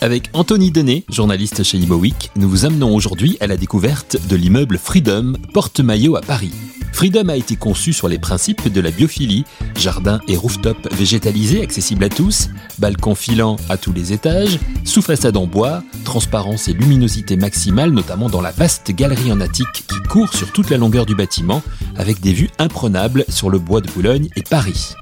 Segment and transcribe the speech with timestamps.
[0.00, 4.78] Avec Anthony Denet, journaliste chez Imoweek, nous vous amenons aujourd'hui à la découverte de l'immeuble
[4.78, 6.52] Freedom, porte-maillot à Paris.
[6.92, 9.44] Freedom a été conçu sur les principes de la biophilie,
[9.76, 12.48] jardin et rooftop végétalisés accessibles à tous,
[12.78, 18.40] balcon filant à tous les étages, sous-façade en bois, transparence et luminosité maximale notamment dans
[18.40, 21.62] la vaste galerie en attique qui court sur toute la longueur du bâtiment
[21.96, 24.94] avec des vues imprenables sur le bois de Boulogne et Paris.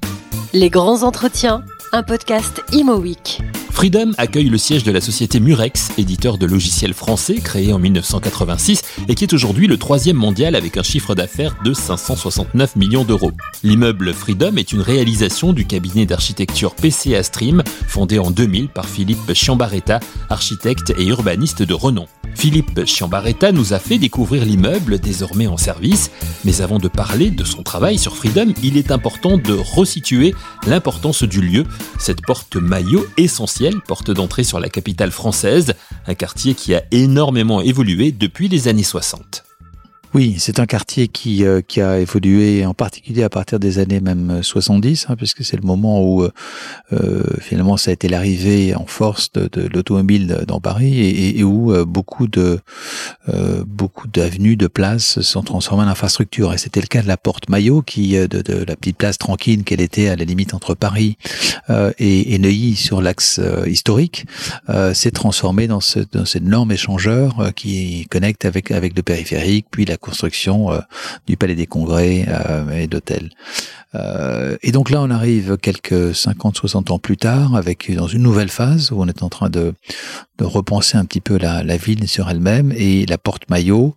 [0.58, 1.62] Les grands entretiens,
[1.92, 3.42] un podcast Imo Week.
[3.76, 8.80] Freedom accueille le siège de la société Murex, éditeur de logiciels français créé en 1986
[9.06, 13.32] et qui est aujourd'hui le troisième mondial avec un chiffre d'affaires de 569 millions d'euros.
[13.62, 19.34] L'immeuble Freedom est une réalisation du cabinet d'architecture PCA Stream, fondé en 2000 par Philippe
[19.34, 20.00] Chiambaretta,
[20.30, 22.06] architecte et urbaniste de renom.
[22.36, 26.10] Philippe Chiambaretta nous a fait découvrir l'immeuble désormais en service,
[26.44, 30.34] mais avant de parler de son travail sur Freedom, il est important de resituer
[30.66, 31.64] l'importance du lieu,
[31.98, 35.74] cette porte maillot essentielle, porte d'entrée sur la capitale française,
[36.06, 39.45] un quartier qui a énormément évolué depuis les années 60.
[40.14, 44.00] Oui, c'est un quartier qui, euh, qui a évolué en particulier à partir des années
[44.00, 46.32] même 70, hein, puisque c'est le moment où euh,
[46.92, 51.84] euh, finalement ça a été l'arrivée en force de, l'automobile dans Paris et, où euh,
[51.84, 52.60] beaucoup de
[53.66, 56.54] beaucoup d'avenues, de places sont transformées en infrastructure.
[56.54, 59.80] Et c'était le cas de la Porte Maillot, qui de, la petite place tranquille qu'elle
[59.80, 61.16] était à la limite entre Paris
[61.98, 64.26] et, et, Neuilly sur l'axe historique,
[64.94, 69.84] s'est transformée dans, ce, dans cet énorme échangeur qui connecte avec avec le périphérique, puis
[69.84, 70.80] la construction euh,
[71.26, 73.30] du Palais des Congrès euh, et d'hôtels.
[73.96, 78.22] Euh, et donc là, on arrive quelques 50, 60 ans plus tard, avec dans une
[78.22, 79.74] nouvelle phase où on est en train de,
[80.38, 83.94] repenser un petit peu la, ville sur elle-même et la porte maillot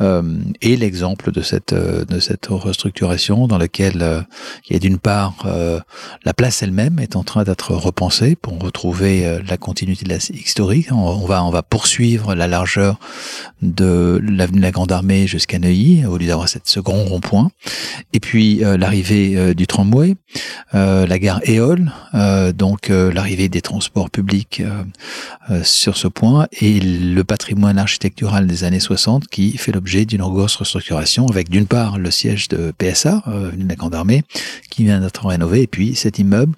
[0.00, 0.22] euh,
[0.62, 4.20] est l'exemple de cette de cette restructuration dans laquelle euh,
[4.68, 5.80] il y a d'une part euh,
[6.24, 10.16] la place elle-même est en train d'être repensée pour retrouver euh, la continuité de la
[10.16, 10.92] historique.
[10.92, 12.98] On, on, va on va poursuivre la largeur
[13.62, 17.50] de l'avenue de la Grande Armée jusqu'à Neuilly au lieu d'avoir cette ce grand rond-point.
[18.12, 20.16] Et puis l'arrivée euh, du tramway,
[20.74, 24.62] euh, la gare Éole, euh, donc l'arrivée des transports publics
[25.62, 30.56] sur ce point, et le patrimoine architectural des années 60 qui fait l'objet d'une grosse
[30.56, 34.22] restructuration avec d'une part le siège de PSA, de la Grande Armée,
[34.70, 36.54] qui vient d'être rénové, et puis cet immeuble,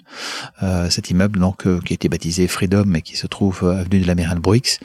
[0.89, 4.39] cet immeuble donc qui a été baptisé Freedom et qui se trouve avenue de l'Amiral
[4.39, 4.79] Bruix,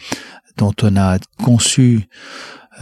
[0.57, 2.09] dont on a conçu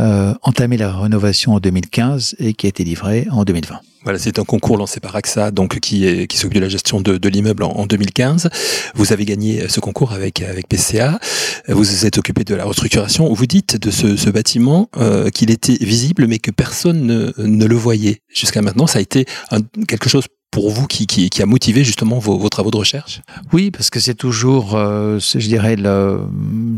[0.00, 3.80] euh, entamé la rénovation en 2015 et qui a été livré en 2020.
[4.04, 7.00] Voilà, c'est un concours lancé par AXA, donc qui, est, qui s'occupe de la gestion
[7.00, 8.48] de, de l'immeuble en, en, 2015.
[8.94, 11.18] Vous avez gagné ce concours avec avec PCA.
[11.66, 13.32] Vous vous êtes occupé de la restructuration.
[13.32, 17.66] Vous dites de ce, ce bâtiment euh, qu'il était visible, mais que personne ne, ne
[17.66, 18.86] le voyait jusqu'à maintenant.
[18.86, 22.76] Ça a été un, quelque chose pour vous qui, a motivé justement vos, travaux de
[22.76, 23.20] recherche?
[23.52, 25.76] Oui, parce que c'est toujours, euh, je dirais,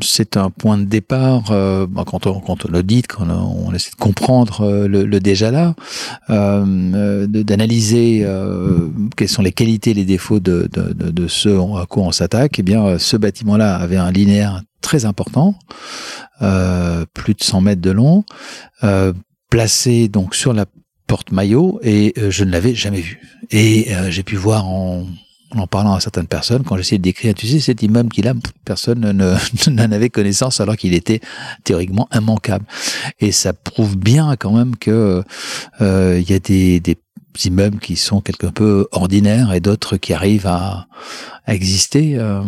[0.02, 3.96] c'est un point de départ euh, quand on, quand on l'audite, quand on, essaie de
[3.96, 5.74] comprendre euh, le, déjà là,
[6.28, 8.26] d'analyser
[9.16, 11.48] quelles sont les qualités, les défauts de, de ce
[11.80, 12.58] à quoi on s'attaque.
[12.58, 15.54] Eh bien, ce bâtiment-là avait un linéaire très important,
[16.40, 18.24] plus de 100 mètres de long,
[19.48, 20.66] placé donc sur la
[21.10, 23.20] porte-maillot et euh, je ne l'avais jamais vu.
[23.50, 25.06] Et euh, j'ai pu voir en,
[25.56, 28.34] en parlant à certaines personnes, quand j'essayais de décrire, tu sais, cet immeuble qu'il a,
[28.64, 29.00] personne
[29.66, 31.20] n'en avait connaissance alors qu'il était
[31.64, 32.64] théoriquement immanquable.
[33.18, 35.24] Et ça prouve bien quand même que
[35.80, 36.96] euh, il y a des, des
[37.44, 40.86] immeubles qui sont quelque peu ordinaires et d'autres qui arrivent à,
[41.44, 42.16] à exister.
[42.18, 42.42] Euh,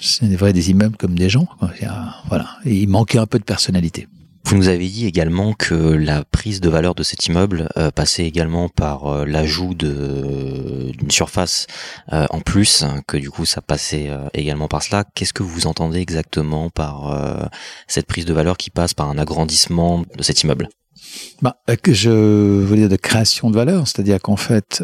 [0.00, 1.46] c'est vrai des immeubles comme des gens.
[1.58, 1.70] Quoi.
[2.28, 2.48] Voilà.
[2.64, 4.06] Et il manquait un peu de personnalité.
[4.48, 8.24] Vous nous avez dit également que la prise de valeur de cet immeuble euh, passait
[8.24, 11.66] également par euh, l'ajout d'une surface
[12.14, 15.04] euh, en plus, que du coup ça passait euh, également par cela.
[15.14, 17.44] Qu'est-ce que vous entendez exactement par euh,
[17.88, 20.70] cette prise de valeur qui passe par un agrandissement de cet immeuble?
[21.42, 24.82] Bah, je veux dire de création de valeur, c'est-à-dire qu'en fait,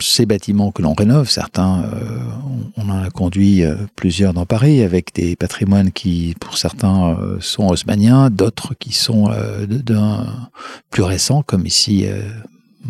[0.00, 2.18] ces bâtiments que l'on rénove, certains, euh,
[2.76, 7.38] on en a conduit euh, plusieurs dans Paris avec des patrimoines qui, pour certains, euh,
[7.40, 9.30] sont haussmanniens, d'autres qui sont
[10.90, 12.06] plus récent, comme ici,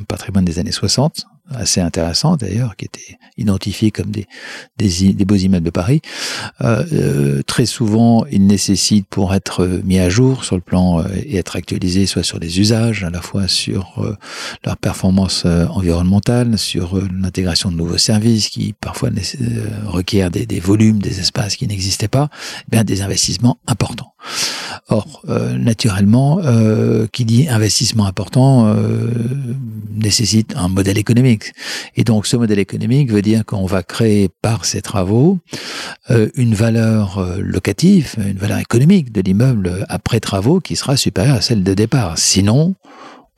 [0.09, 4.27] patrimoine des années 60, assez intéressant d'ailleurs, qui était identifié comme des,
[4.79, 6.01] des, beaux immeubles de Paris.
[6.61, 11.05] Euh, euh, très souvent, ils nécessitent pour être mis à jour sur le plan euh,
[11.15, 14.17] et être actualisés, soit sur les usages, à la fois sur euh,
[14.65, 19.11] leur performance euh, environnementale, sur euh, l'intégration de nouveaux services qui parfois
[19.87, 22.29] requièrent des, des, volumes, des espaces qui n'existaient pas,
[22.63, 24.13] eh bien des investissements importants.
[24.89, 25.23] Or,
[25.59, 26.41] naturellement,
[27.13, 28.75] qui dit investissement important
[29.95, 31.36] nécessite un modèle économique.
[31.97, 35.39] Et donc, ce modèle économique veut dire qu'on va créer par ces travaux
[36.35, 41.63] une valeur locative, une valeur économique de l'immeuble après travaux qui sera supérieure à celle
[41.63, 42.19] de départ.
[42.19, 42.75] Sinon,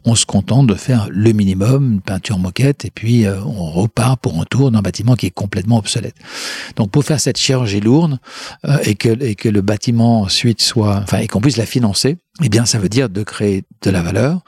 [0.04, 4.20] on se contente de faire le minimum, une peinture moquette, et puis euh, on repart
[4.20, 6.14] pour un tour d'un bâtiment qui est complètement obsolète.
[6.76, 8.18] Donc pour faire cette chirurgie lourde
[8.64, 12.16] euh, et, que, et que le bâtiment ensuite soit, enfin, et qu'on puisse la financer,
[12.42, 14.40] eh bien ça veut dire de créer de la valeur,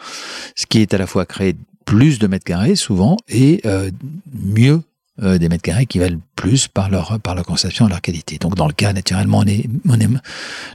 [0.55, 1.57] ce qui est à la fois créer
[1.91, 3.91] plus de mètres carrés souvent et euh,
[4.33, 4.83] mieux
[5.23, 8.39] des mètres carrés qui valent plus par leur conception et leur qualité.
[8.39, 10.09] Donc dans le cas naturellement on est on est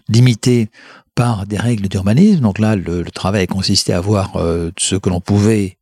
[0.07, 0.69] limité
[1.15, 2.41] par des règles d'urbanisme.
[2.41, 5.77] Donc là, le, travail consistait à voir euh, ce que l'on pouvait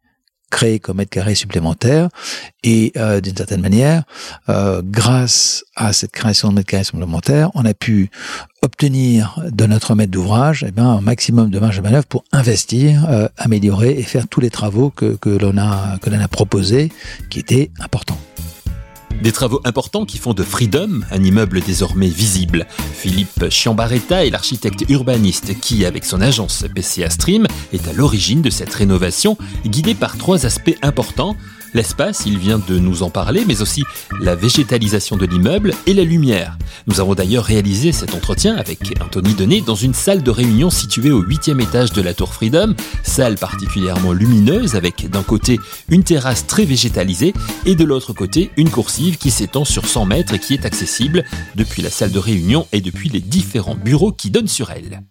[0.54, 2.10] créer comme mètre carré supplémentaire
[2.64, 4.04] et euh, d'une certaine manière,
[4.50, 8.12] euh, grâce à cette création de mètres carrés supplémentaires, on a pu
[8.62, 13.06] obtenir de notre maître d'ouvrage eh ben, un maximum de marge de manœuvre pour investir,
[13.38, 15.98] améliorer et faire tous les travaux que l'on a
[16.30, 16.92] proposés,
[17.30, 18.20] qui étaient importants.
[19.24, 22.68] Des travaux importants qui font de Freedom un immeuble désormais visible.
[22.94, 28.50] Philippe Chiambaretta est l'architecte urbaniste qui, avec son agence PCA Stream, est à l'origine de
[28.50, 31.38] cette rénovation, guidée par trois aspects importants
[31.74, 33.84] L'espace, il vient de nous en parler, mais aussi
[34.20, 36.58] la végétalisation de l'immeuble et la lumière.
[36.86, 41.12] Nous avons d'ailleurs réalisé cet entretien avec Anthony Denet dans une salle de réunion située
[41.12, 45.60] au huitième étage de la Tour Freedom, salle particulièrement lumineuse avec d'un côté
[45.90, 47.34] une terrasse très végétalisée
[47.66, 51.24] et de l'autre côté une coursive qui s'étend sur 100 mètres et qui est accessible
[51.56, 55.02] depuis la salle de réunion et depuis les différents bureaux qui donnent sur elle.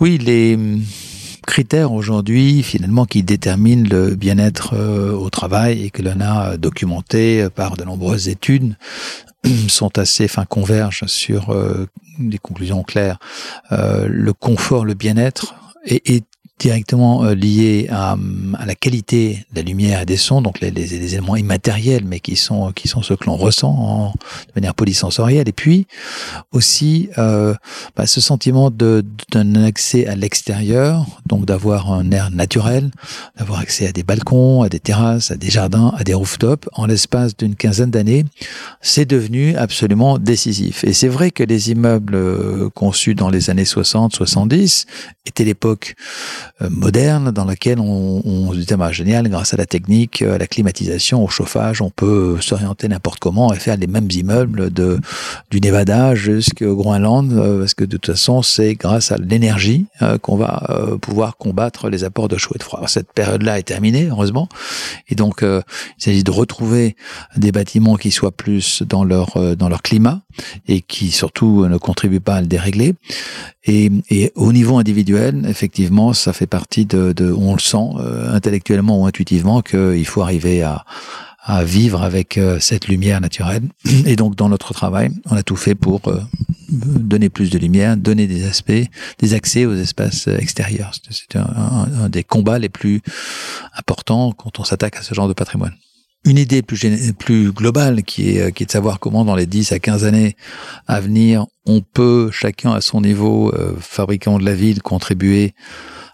[0.00, 0.58] Oui, les
[1.46, 7.48] critères aujourd'hui finalement qui déterminent le bien-être euh, au travail et que l'on a documenté
[7.54, 8.76] par de nombreuses études
[9.68, 11.86] sont assez, enfin convergent sur euh,
[12.18, 13.18] des conclusions claires.
[13.72, 15.54] Euh, le confort, le bien-être
[15.84, 16.24] est, est
[16.58, 18.16] directement euh, lié à,
[18.58, 22.36] à, la qualité de la lumière et des sons, donc les, éléments immatériels, mais qui
[22.36, 25.48] sont qui sont ceux que l'on ressent en, de manière polysensorielle.
[25.48, 25.86] Et puis
[26.52, 27.54] aussi euh,
[27.96, 32.90] bah, ce sentiment d'un accès à l'extérieur, donc d'avoir un air naturel,
[33.36, 36.68] d'avoir accès à des balcons, à des terrasses, à des jardins, à des rooftops.
[36.74, 38.24] En l'espace d'une quinzaine d'années,
[38.80, 40.84] c'est devenu absolument décisif.
[40.84, 44.86] Et c'est vrai que les immeubles euh, conçus dans les années 60-70
[45.26, 45.94] étaient l'époque
[46.70, 50.46] moderne dans laquelle on, on se disait bah, génial grâce à la technique, à la
[50.46, 54.98] climatisation, au chauffage, on peut s'orienter n'importe comment et faire les mêmes immeubles de
[55.50, 60.18] du Nevada jusqu'au Groenland euh, parce que de toute façon c'est grâce à l'énergie euh,
[60.18, 60.68] qu'on va
[61.00, 62.82] pouvoir combattre les apports de chaud et de froid.
[62.86, 64.48] cette période-là est terminée heureusement
[65.08, 65.62] et donc il
[65.98, 66.96] s'agit de retrouver
[67.36, 70.22] des bâtiments qui soient plus dans leur dans leur climat
[70.68, 72.94] et qui surtout ne contribuent pas à le dérégler.
[73.64, 79.00] Et, et au niveau individuel, effectivement, ça fait partie de, on le sent euh, intellectuellement
[79.00, 80.84] ou intuitivement qu'il faut arriver à,
[81.64, 83.62] vivre avec euh, cette lumière naturelle.
[84.06, 86.20] Et donc, dans notre travail, on a tout fait pour euh,
[86.68, 88.86] donner plus de lumière, donner des aspects,
[89.18, 90.92] des accès aux espaces extérieurs.
[91.10, 93.00] C'est un, des combats les plus
[93.76, 95.74] importants quand on s'attaque à ce genre de patrimoine
[96.24, 96.78] une idée plus,
[97.18, 100.36] plus globale qui est, qui est de savoir comment dans les 10 à 15 années
[100.86, 105.54] à venir, on peut, chacun à son niveau, euh, fabricant de la ville, contribuer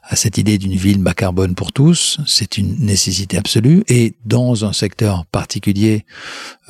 [0.09, 2.19] à cette idée d'une ville bas carbone pour tous.
[2.27, 3.85] C'est une nécessité absolue.
[3.89, 6.05] Et dans un secteur particulier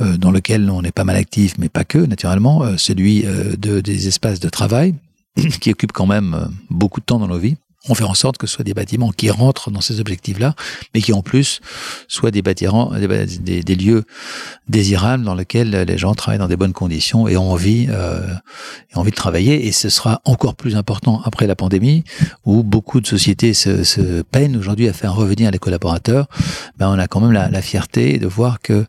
[0.00, 3.80] euh, dans lequel on est pas mal actif, mais pas que, naturellement, euh, celui de,
[3.80, 4.94] des espaces de travail,
[5.60, 7.56] qui occupe quand même beaucoup de temps dans nos vies
[7.88, 10.54] on fait en sorte que ce soit des bâtiments qui rentrent dans ces objectifs-là,
[10.94, 11.60] mais qui en plus
[12.08, 14.04] soient des bâtiments, des, des, lieux
[14.68, 18.26] désirables dans lesquels les gens travaillent dans des bonnes conditions et ont envie, euh,
[18.94, 19.66] ont envie de travailler.
[19.66, 22.02] Et ce sera encore plus important après la pandémie,
[22.44, 26.26] où beaucoup de sociétés se, se peinent aujourd'hui à faire revenir les collaborateurs.
[26.78, 28.86] Ben, on a quand même la, la fierté de voir que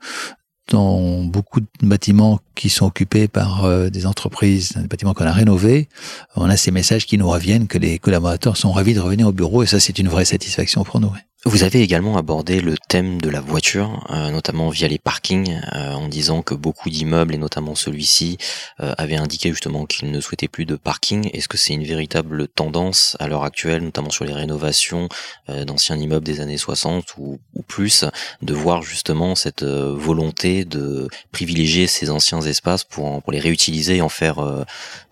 [0.69, 5.31] dans beaucoup de bâtiments qui sont occupés par euh, des entreprises, des bâtiments qu'on a
[5.31, 5.89] rénovés,
[6.35, 9.31] on a ces messages qui nous reviennent que les collaborateurs sont ravis de revenir au
[9.31, 11.11] bureau et ça c'est une vraie satisfaction pour nous.
[11.45, 15.93] Vous avez également abordé le thème de la voiture, euh, notamment via les parkings, euh,
[15.93, 18.37] en disant que beaucoup d'immeubles, et notamment celui-ci,
[18.81, 21.29] euh, avaient indiqué justement qu'ils ne souhaitaient plus de parking.
[21.31, 25.07] Est-ce que c'est une véritable tendance à l'heure actuelle, notamment sur les rénovations
[25.47, 28.03] d'anciens immeubles des années 60 ou, ou, plus,
[28.41, 34.01] de voir justement cette volonté de privilégier ces anciens espaces pour, pour les réutiliser et
[34.01, 34.39] en faire,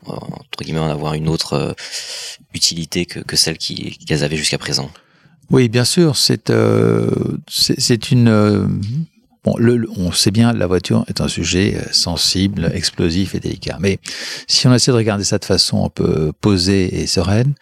[0.06, 1.74] entre guillemets, en avoir une autre
[2.54, 4.92] utilité que, que celle qu'elles avaient jusqu'à présent?
[5.52, 7.10] Oui, bien sûr, c'est euh,
[7.48, 8.68] c'est une euh,
[9.48, 13.78] Bon, le, on sait bien, la voiture est un sujet sensible, explosif et délicat.
[13.80, 13.98] Mais
[14.46, 17.54] si on essaie de regarder ça de façon un peu posée et sereine,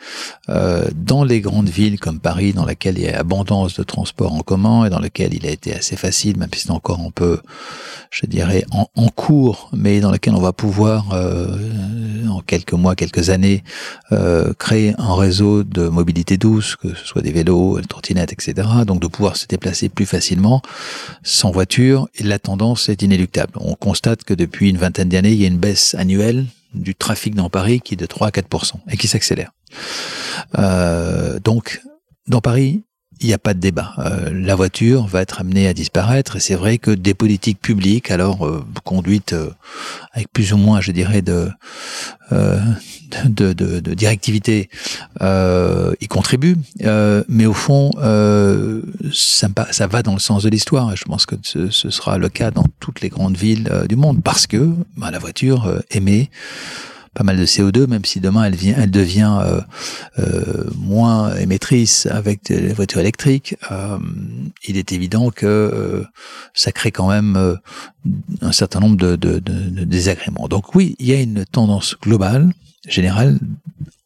[0.49, 4.33] euh, dans les grandes villes comme Paris, dans laquelle il y a abondance de transports
[4.33, 7.11] en commun et dans lequel il a été assez facile, même si c'est encore un
[7.11, 7.39] peu,
[8.15, 11.57] je dirais, en, en, cours, mais dans lequel on va pouvoir, euh,
[12.29, 13.61] en quelques mois, quelques années,
[14.13, 18.69] euh, créer un réseau de mobilité douce, que ce soit des vélos, des trottinettes, etc.
[18.87, 20.61] Donc de pouvoir se déplacer plus facilement
[21.23, 22.07] sans voiture.
[22.15, 23.51] Et la tendance est inéluctable.
[23.59, 27.35] On constate que depuis une vingtaine d'années, il y a une baisse annuelle du trafic
[27.35, 29.51] dans Paris qui est de 3 à 4 et qui s'accélère.
[30.57, 31.81] Euh, donc,
[32.27, 32.83] dans Paris,
[33.19, 33.93] il n'y a pas de débat.
[33.99, 38.11] Euh, la voiture va être amenée à disparaître et c'est vrai que des politiques publiques,
[38.11, 39.49] alors euh, conduites euh,
[40.13, 41.49] avec plus ou moins, je dirais, de,
[42.31, 42.59] euh,
[43.25, 44.69] de, de, de, directivité,
[45.21, 46.57] y contribuent.
[47.29, 47.91] mais au fond,
[49.13, 50.91] ça, ça, va dans le sens de l'histoire.
[50.93, 53.95] Et je pense que ce, ce, sera le cas dans toutes les grandes villes du
[53.95, 56.29] monde parce que bah, la voiture émet
[57.15, 59.61] pas mal de CO2, même si demain elle, vient, elle devient euh,
[60.19, 63.97] euh, moins émettrice avec des voitures électriques, euh,
[64.67, 66.03] il est évident que
[66.53, 67.57] ça crée quand même
[68.41, 69.15] un certain nombre de,
[69.85, 70.47] désagréments.
[70.47, 72.51] Donc oui, il y a une tendance globale,
[72.87, 73.39] générale,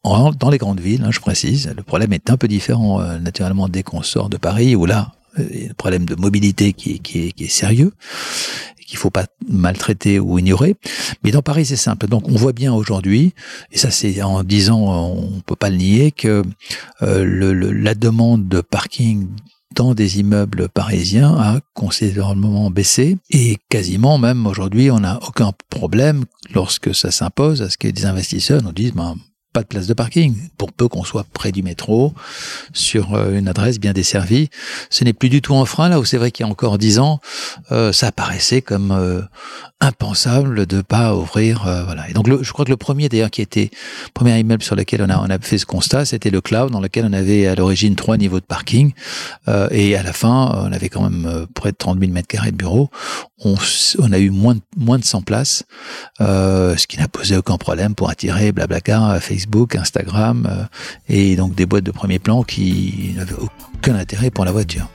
[0.04, 1.72] dans les grandes villes, hein, je précise.
[1.76, 5.74] Le problème est un peu différent naturellement dès qu'on sort de Paris, où là, un
[5.74, 7.94] problème de mobilité qui, qui, est, qui est sérieux
[8.90, 10.76] qu'il faut pas maltraiter ou ignorer.
[11.24, 12.08] Mais dans Paris, c'est simple.
[12.08, 13.34] Donc, on voit bien aujourd'hui,
[13.72, 16.44] et ça, c'est en disant, on peut pas le nier, que
[17.04, 19.28] euh, la demande de parking
[19.76, 26.26] dans des immeubles parisiens a considérablement baissé et quasiment même aujourd'hui on n'a aucun problème
[26.56, 29.16] lorsque ça s'impose à ce que des investisseurs nous disent ben,
[29.52, 32.14] pas de place de parking, pour peu qu'on soit près du métro,
[32.72, 34.50] sur euh, une adresse bien desservie.
[34.92, 36.78] Ce n'est plus du tout un frein, là où c'est vrai qu'il y a encore
[36.78, 37.20] dix ans,
[37.72, 39.22] euh, ça apparaissait comme euh,
[39.82, 41.62] impensable de pas ouvrir.
[41.86, 42.08] voilà.
[42.10, 43.72] Et donc, je crois que le premier, d'ailleurs, qui était,
[44.14, 46.82] premier immeuble sur lequel on a, on a fait ce constat, c'était le Cloud, dans
[46.82, 48.92] lequel on avait à l'origine trois niveaux de parking.
[49.72, 52.58] et à la fin, on avait quand même près de 30 000 mètres carrés de
[52.58, 52.90] bureaux.
[53.46, 53.56] On,
[54.00, 55.64] on, a eu moins de, moins de 100 places,
[56.20, 60.66] ce qui n'a posé aucun problème pour attirer Blablacar, Facebook, Facebook, Instagram, euh,
[61.08, 63.36] et donc des boîtes de premier plan qui n'avaient
[63.76, 64.90] aucun intérêt pour la voiture.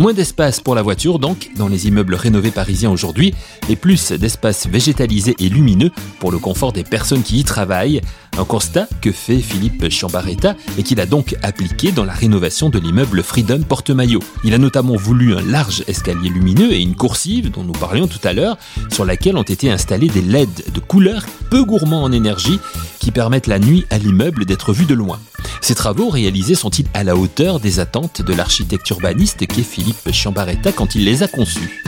[0.00, 3.32] Moins d'espace pour la voiture donc dans les immeubles rénovés parisiens aujourd'hui
[3.68, 8.00] et plus d'espace végétalisé et lumineux pour le confort des personnes qui y travaillent.
[8.36, 12.80] Un constat que fait Philippe Chambaretta et qu'il a donc appliqué dans la rénovation de
[12.80, 14.20] l'immeuble Freedom Porte-Maillot.
[14.42, 18.18] Il a notamment voulu un large escalier lumineux et une coursive dont nous parlions tout
[18.24, 18.58] à l'heure
[18.90, 22.58] sur laquelle ont été installés des LED de couleur peu gourmands en énergie
[22.98, 25.20] qui permettent la nuit à l'immeuble d'être vu de loin.
[25.60, 29.62] Ces travaux réalisés sont-ils à la hauteur des attentes de l'architecte urbaniste qu'est
[30.12, 31.82] Chambaretta quand il les a conçus.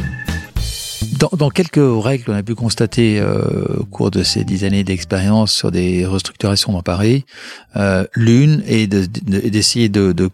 [1.38, 5.52] Dans, quelques règles qu'on a pu constater euh, au cours de ces dix années d'expérience
[5.52, 7.24] sur des restructurations dans Paris,
[7.76, 10.30] euh, l'une est d'essayer de, de, de,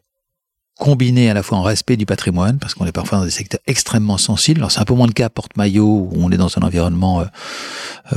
[0.82, 3.60] combiner à la fois un respect du patrimoine, parce qu'on est parfois dans des secteurs
[3.68, 4.58] extrêmement sensibles.
[4.58, 7.20] Alors c'est un peu moins le cas à Porte-Maillot, où on est dans un environnement
[7.20, 7.24] euh,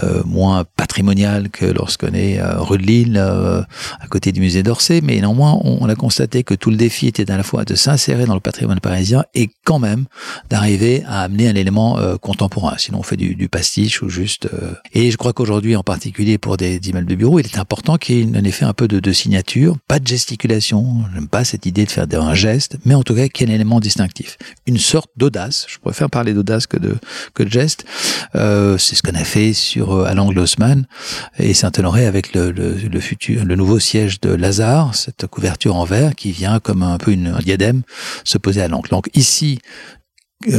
[0.04, 5.02] euh moins patrimonial que lorsqu'on est euh, rue de Lille, à côté du musée d'Orsay,
[5.02, 8.26] mais néanmoins on, a constaté que tout le défi était à la fois de s'insérer
[8.26, 10.06] dans le patrimoine parisien et quand même
[10.50, 12.76] d'arriver à amener un élément contemporain.
[12.80, 14.50] Sinon on fait du, pastiche ou juste...
[14.94, 17.98] Et je crois qu'aujourd'hui, en particulier pour des, des immeubles de bureaux, il est important
[17.98, 21.44] qu'il y ait un effet un peu de, de signature, pas de gesticulation, j'aime pas
[21.44, 22.55] cette idée de faire un geste
[22.86, 24.38] mais en tout cas qui est un élément distinctif.
[24.66, 26.96] Une sorte d'audace, je préfère parler d'audace que de,
[27.34, 27.86] que geste,
[28.36, 30.86] euh, c'est ce qu'on a fait sur euh, Alain Glossman
[31.38, 36.16] et Saint-Honoré avec le, le, futur, le nouveau siège de Lazare, cette couverture en verre
[36.16, 37.82] qui vient comme un peu une, un diadème
[38.24, 38.90] se poser à l'angle.
[38.90, 40.05] Donc ici, euh,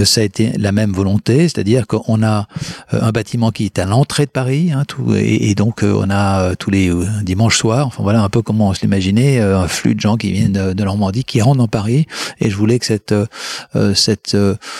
[0.05, 2.49] ça a été la même volonté, c'est-à-dire qu'on a
[2.95, 6.11] euh, un bâtiment qui est à l'entrée de Paris, hein, tout, et, donc euh, on
[6.11, 6.91] a tous les
[7.23, 10.33] dimanches soirs, enfin voilà un peu comment on se l'imaginait, un flux de gens qui
[10.33, 12.07] viennent de, Normandie, qui rentrent dans Paris,
[12.41, 13.15] et je voulais que cette,
[13.95, 14.37] cette,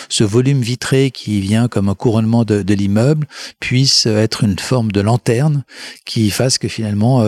[0.09, 3.27] ce volume vitré qui vient comme un couronnement de, l'immeuble
[3.59, 5.63] puisse être une forme de lanterne
[6.05, 7.21] qui fasse que finalement,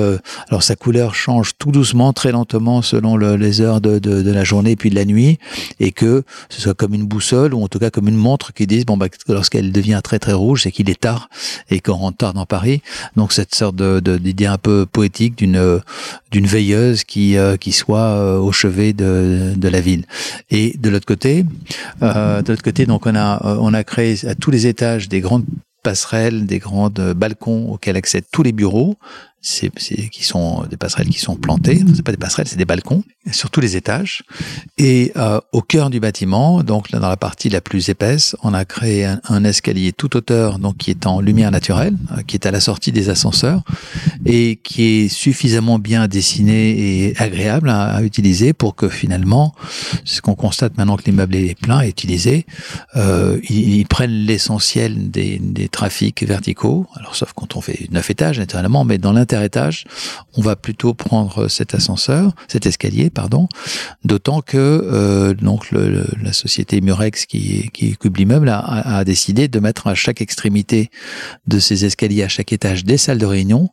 [0.49, 4.43] alors sa couleur change tout doucement, très lentement selon le, les heures de, de la
[4.43, 5.39] journée puis de la nuit,
[5.79, 8.85] et que ce soit comme une boussole en tout cas comme une montre qui disent
[8.85, 11.29] bon bah lorsqu'elle devient très très rouge, c'est qu'il est tard
[11.69, 12.81] et qu'on rentre tard dans Paris.
[13.15, 15.81] Donc cette sorte d'idée un peu poétique d'une
[16.31, 20.05] d'une veilleuse qui euh, soit euh, au chevet de la ville.
[20.49, 21.45] Et de l'autre côté,
[22.01, 25.21] euh, de l'autre côté, donc on a on a créé à tous les étages des
[25.21, 25.45] grandes
[25.83, 28.97] passerelles, des grands balcons auxquels accèdent tous les bureaux
[29.41, 29.71] c'est,
[30.09, 31.81] qui sont des passerelles qui sont plantées.
[31.95, 34.23] C'est pas des passerelles, c'est des balcons sur tous les étages.
[34.77, 38.65] Et euh, au cœur du bâtiment, donc dans la partie la plus épaisse, on a
[38.65, 42.51] créé un, escalier tout hauteur, donc qui est en lumière naturelle, euh, qui est à
[42.51, 43.63] la sortie des ascenseurs
[44.25, 49.53] et qui est suffisamment bien dessiné et agréable à, utiliser pour que finalement,
[50.03, 52.45] ce qu'on constate maintenant que l'immeuble est plein et utilisé,
[52.95, 55.39] euh, ils, prennent l'essentiel des,
[55.71, 56.87] trafics verticaux.
[56.95, 59.85] Alors sauf quand on fait neuf étages naturellement, mais dans l'interétage,
[60.35, 63.47] on va plutôt prendre cet ascenseur, cet escalier, pardon,
[64.03, 69.47] d'autant que euh, donc le, la société Murex qui, qui occupe l'immeuble a, a, décidé
[69.47, 70.89] de mettre à chaque extrémité
[71.47, 73.69] de ces escaliers, à chaque étage, des salles de réunion.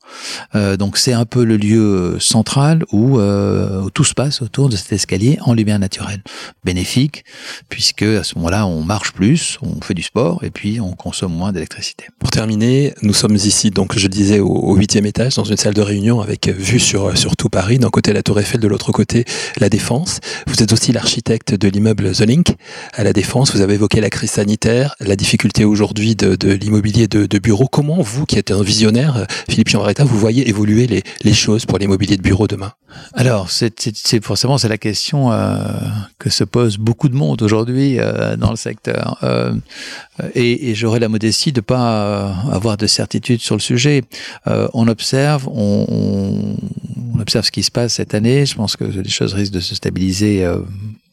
[0.54, 4.68] Euh, donc c'est un peu le lieu central où, euh, où, tout se passe autour
[4.68, 6.22] de cet escalier en lumière naturelle,
[6.64, 7.24] bénéfique
[7.68, 11.32] puisque à ce moment-là on marche plus, on fait du sport et puis on consomme
[11.32, 12.06] moins d'électricité.
[12.18, 16.20] Pour terminer, nous sommes ici donc je disais au huitième étage une salle de réunion
[16.20, 19.24] avec vue sur sur tout Paris, d'un côté la Tour Eiffel, de l'autre côté
[19.58, 20.20] la Défense.
[20.46, 22.56] Vous êtes aussi l'architecte de l'immeuble The Link
[22.92, 23.54] à la Défense.
[23.54, 27.66] Vous avez évoqué la crise sanitaire, la difficulté aujourd'hui de, de l'immobilier de, de bureau.
[27.68, 31.78] Comment vous, qui êtes un visionnaire, Philippe Chambaretta, vous voyez évoluer les, les choses pour
[31.78, 32.72] l'immobilier de bureau demain?
[33.14, 35.56] Alors, c'est forcément c'est la question euh,
[36.18, 39.18] que se pose beaucoup de monde aujourd'hui euh, dans le secteur.
[39.22, 39.54] Euh,
[40.34, 44.02] et, j'aurais la modestie de pas avoir de certitude sur le sujet.
[44.46, 46.56] On observe, on,
[47.20, 48.46] observe ce qui se passe cette année.
[48.46, 50.46] Je pense que les choses risquent de se stabiliser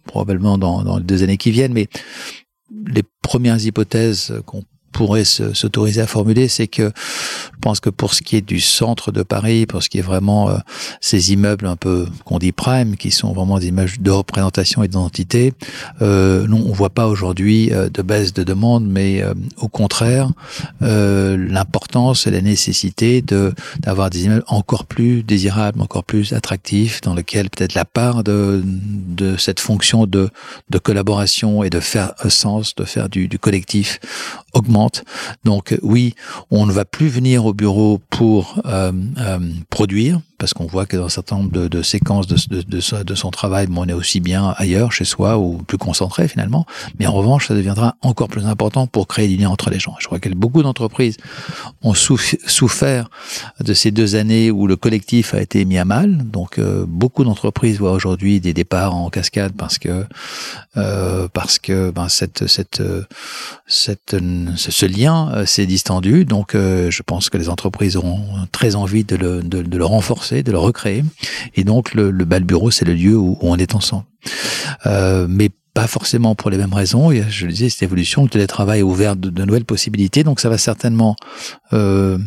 [0.05, 1.87] probablement dans, dans les deux années qui viennent, mais
[2.87, 4.63] les premières hypothèses qu'on
[4.93, 6.91] pourrait s'autoriser à formuler, c'est que
[7.53, 10.07] je pense que pour ce qui est du centre de Paris, pour ce qui est
[10.13, 10.57] vraiment euh,
[11.01, 14.87] ces immeubles un peu qu'on dit prime, qui sont vraiment des images de représentation et
[14.87, 15.53] d'identité,
[16.01, 20.29] euh, non, on voit pas aujourd'hui euh, de baisse de demande, mais euh, au contraire,
[20.81, 27.15] l'importance et la nécessité de d'avoir des immeubles encore plus désirables, encore plus attractifs, dans
[27.15, 30.29] lesquels peut-être la part de de cette fonction de
[30.69, 33.99] de collaboration et de faire sens, de faire du, du collectif
[34.53, 35.03] augmente.
[35.43, 36.15] Donc oui,
[36.51, 40.97] on ne va plus venir au bureau pour euh, euh, produire, parce qu'on voit que
[40.97, 42.35] dans un certain nombre de, séquences de,
[42.67, 46.65] de, son travail, on est aussi bien ailleurs, chez soi, ou plus concentré finalement.
[46.99, 49.95] Mais en revanche, ça deviendra encore plus important pour créer du lien entre les gens.
[49.99, 51.15] Je crois que beaucoup d'entreprises
[51.81, 53.09] ont souffert
[53.61, 56.17] de ces deux années où le collectif a été mis à mal.
[56.17, 60.05] Donc euh, beaucoup d'entreprises voient aujourd'hui des départs en cascade parce que
[60.75, 62.83] euh, parce que ben, cette cette
[63.65, 64.17] cette
[64.57, 66.25] ce lien euh, s'est distendu.
[66.25, 70.32] Donc euh, je pense que les entreprises auront très envie de le, de le renforcer
[70.41, 71.03] de le recréer.
[71.55, 74.05] Et donc le, le bal bureau, c'est le lieu où, on est ensemble.
[74.85, 77.11] Euh, mais pas forcément pour les mêmes raisons.
[77.11, 80.23] Et je le disais, cette évolution, le télétravail a ouvert de, de nouvelles possibilités.
[80.23, 81.15] Donc ça va certainement
[81.73, 82.17] euh,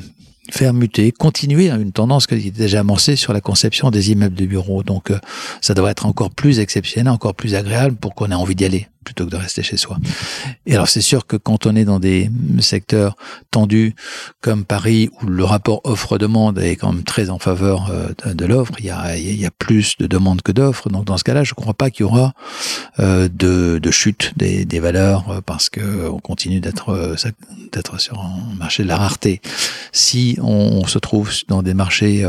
[0.50, 4.46] faire muter, continuer une tendance qui est déjà amorcée sur la conception des immeubles de
[4.46, 4.82] bureaux.
[4.82, 5.18] Donc euh,
[5.60, 8.88] ça devrait être encore plus exceptionnel, encore plus agréable pour qu'on ait envie d'y aller
[9.06, 9.98] plutôt que de rester chez soi.
[10.66, 12.28] Et alors c'est sûr que quand on est dans des
[12.58, 13.16] secteurs
[13.52, 13.94] tendus
[14.40, 18.72] comme Paris où le rapport offre-demande est quand même très en faveur euh, de l'offre,
[18.80, 20.88] il y a, plus de demandes que d'offres.
[20.90, 22.34] Donc dans ce cas-là, je ne crois pas qu'il y aura
[22.98, 27.16] euh, de, chute des, valeurs parce que on continue d'être
[27.72, 29.40] d'être sur un marché de la rareté.
[29.92, 32.28] Si on, se trouve dans des marchés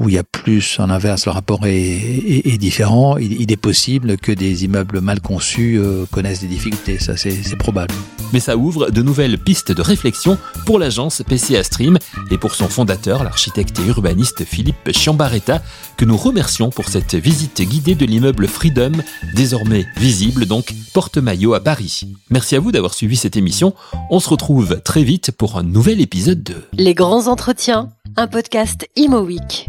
[0.00, 4.16] où il y a plus, en inverse, le rapport est, différent, il, il, est possible
[4.16, 7.94] que des immeubles mal conçus connaissent des difficultés, ça c'est probable.
[8.32, 11.98] Mais ça ouvre de nouvelles pistes de réflexion pour l'agence PCA Stream
[12.30, 15.62] et pour son fondateur, l'architecte et urbaniste Philippe Chiambaretta,
[15.96, 18.92] que nous remercions pour cette visite guidée de l'immeuble Freedom,
[19.34, 22.06] désormais visible donc porte-maillot à Paris.
[22.30, 23.74] Merci à vous d'avoir suivi cette émission.
[24.10, 28.88] On se retrouve très vite pour un nouvel épisode de Les grands entretiens, un podcast
[28.96, 29.66] Imo Week.